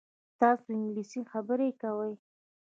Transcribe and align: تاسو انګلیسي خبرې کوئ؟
تاسو 0.39 0.67
انګلیسي 0.75 1.21
خبرې 1.31 1.69
کوئ؟ 1.81 2.13